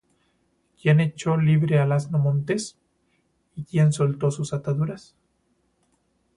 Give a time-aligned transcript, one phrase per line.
[0.81, 2.75] ¿Quién echó libre al asno montés,
[3.55, 5.15] y quién soltó sus ataduras?